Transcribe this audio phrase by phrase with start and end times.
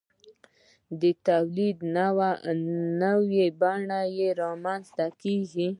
[1.01, 1.77] د تولید
[3.03, 4.01] نوې بڼه
[4.41, 5.69] رامنځته کیږي.